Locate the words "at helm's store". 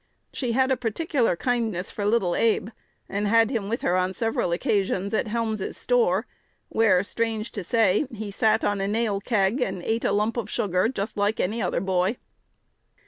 5.13-6.25